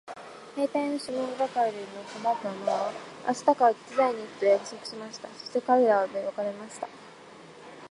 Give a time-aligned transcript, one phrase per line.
[0.55, 1.77] 兵隊のシモン係の
[2.23, 2.91] 小悪魔は
[3.27, 5.27] 明日から手伝いに行くと約束しました。
[5.27, 6.87] こうして彼等は別れました。